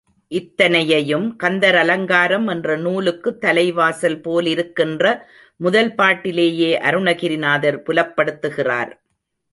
[0.31, 5.05] இத்தனையையும் கந்தர் அலங்காரம் என்ற நூலுக்குத் தலைவாசல் போலிருக்கின்ற
[5.59, 8.91] முதல் பாட்டிலேயே அருணகிரிநாதர் புலப்படுத்துகிறார்.